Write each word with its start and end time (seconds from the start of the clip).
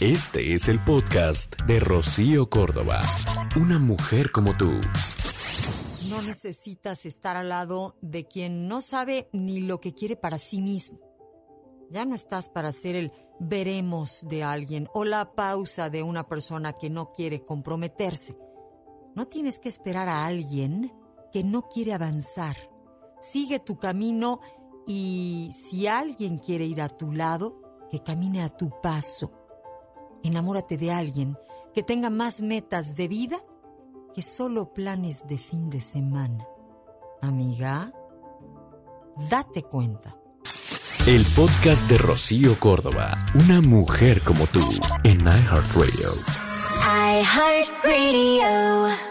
Este 0.00 0.54
es 0.54 0.68
el 0.68 0.78
podcast 0.84 1.60
de 1.62 1.80
Rocío 1.80 2.48
Córdoba. 2.48 3.00
Una 3.56 3.80
mujer 3.80 4.30
como 4.30 4.56
tú. 4.56 4.70
No 6.08 6.22
necesitas 6.22 7.04
estar 7.04 7.36
al 7.36 7.48
lado 7.48 7.96
de 8.00 8.24
quien 8.24 8.68
no 8.68 8.80
sabe 8.80 9.28
ni 9.32 9.58
lo 9.58 9.80
que 9.80 9.94
quiere 9.94 10.14
para 10.14 10.38
sí 10.38 10.60
mismo. 10.60 11.00
Ya 11.90 12.04
no 12.04 12.14
estás 12.14 12.48
para 12.48 12.70
ser 12.70 12.94
el 12.94 13.10
veremos 13.40 14.24
de 14.28 14.44
alguien 14.44 14.86
o 14.94 15.04
la 15.04 15.32
pausa 15.32 15.90
de 15.90 16.04
una 16.04 16.28
persona 16.28 16.74
que 16.74 16.90
no 16.90 17.10
quiere 17.10 17.44
comprometerse. 17.44 18.38
No 19.16 19.26
tienes 19.26 19.58
que 19.58 19.68
esperar 19.68 20.08
a 20.08 20.26
alguien 20.26 20.94
que 21.32 21.42
no 21.42 21.62
quiere 21.62 21.92
avanzar. 21.92 22.56
Sigue 23.20 23.58
tu 23.58 23.80
camino 23.80 24.38
y 24.86 25.50
si 25.52 25.88
alguien 25.88 26.38
quiere 26.38 26.66
ir 26.66 26.82
a 26.82 26.88
tu 26.88 27.10
lado, 27.10 27.88
que 27.90 28.00
camine 28.00 28.42
a 28.42 28.48
tu 28.48 28.70
paso. 28.80 29.32
Enamórate 30.22 30.76
de 30.76 30.92
alguien 30.92 31.36
que 31.74 31.82
tenga 31.82 32.10
más 32.10 32.42
metas 32.42 32.96
de 32.96 33.08
vida 33.08 33.38
que 34.14 34.22
solo 34.22 34.72
planes 34.72 35.26
de 35.26 35.38
fin 35.38 35.70
de 35.70 35.80
semana. 35.80 36.46
Amiga, 37.22 37.92
date 39.30 39.62
cuenta. 39.62 40.16
El 41.06 41.24
podcast 41.36 41.88
de 41.88 41.98
Rocío 41.98 42.58
Córdoba. 42.58 43.26
Una 43.34 43.60
mujer 43.60 44.20
como 44.22 44.46
tú 44.46 44.60
en 45.04 45.20
iHeartRadio. 45.20 46.10
iHeartRadio. 47.22 49.07